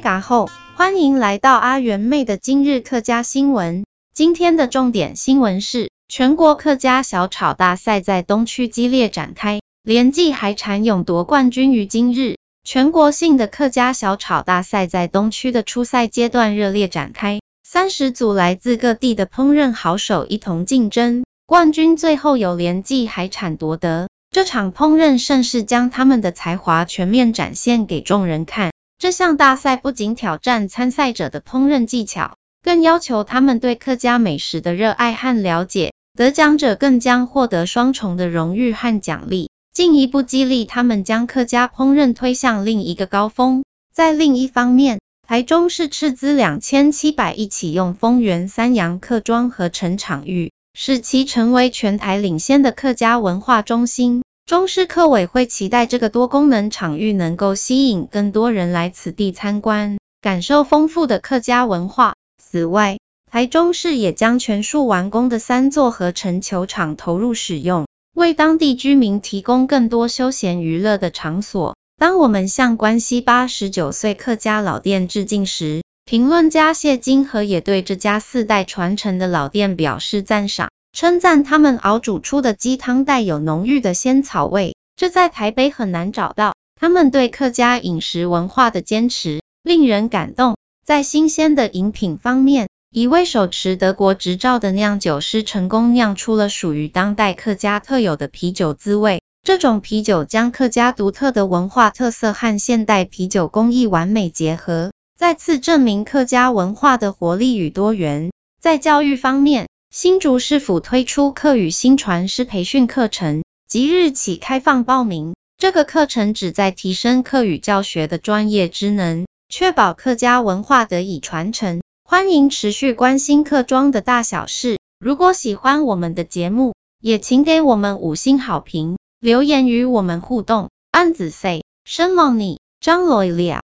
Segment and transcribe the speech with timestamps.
[0.00, 3.84] 嘎后，欢迎来到阿元妹的今日客家新闻。
[4.14, 12.36] 今天的重点新闻是，全国客家小炒大赛在东区激烈展开，连暨海产勇夺冠军于今日。
[12.64, 24.08] 全国性的客家小炒大赛在东区的初赛阶段热烈展开，三十组来自各地的烹饪好手一同竞争，冠军最后由连暨海产夺得。
[24.30, 28.70] 这场烹饪盛世将他们的才华全面展现给众人看。
[29.00, 35.92] 这项大赛不仅挑战参赛者的烹饪技巧，更要求他们对客家美食的热爱和了解。
[36.16, 43.62] 得奖者更将获得双重的荣誉和奖励，进一步激励他们将客家烹饪推向另一个高峰。
[43.94, 54.24] 在另一方面，台中市斥资两千七百亿启用丰原三洋客庄和成场域，使其成为全台领先的客家文化中心。
[54.48, 62.14] 中市客委会期待这个多功能场域能够吸引更多人来此地参观，感受丰富的客家文化。
[62.42, 62.98] 此外，
[63.30, 71.76] 台中市也将全数完工的三座合成球场投入使用，为当地居民提供更多休闲娱乐的场所。
[71.98, 80.70] 当我们向关西八十九岁客家老店致敬时，评论家谢金河也对这家四代传承的老店表示赞赏。
[80.92, 86.54] 称赞他们熬煮出的鸡汤带有浓郁的仙草味，这在台北很难找到。
[86.80, 90.56] 他们对客家饮食文化的坚持令人感动。
[90.84, 99.20] 在新鲜的饮品方面，一位手持德国执照的酿酒师成功酿出了属于当代客家特有的啤酒滋味。
[99.42, 108.30] 这种啤酒将客家独特的文化特色和现代啤酒工艺完美结合，再次证明客家文化的活力与多元。
[108.60, 115.34] 在教育方面，新竹市府推出客语新传师培训课程，即日起开放报名。
[115.56, 121.80] 这个课程旨在提升客语教学的专业知能，确保客家文化得以传承。
[122.04, 124.78] 欢迎持续关心客庄的大小事。
[125.00, 130.68] 如果喜欢我们的节目，也请给我们五星好评，留言与我们互动。
[130.90, 133.62] 安子 say，生忙你，张罗了。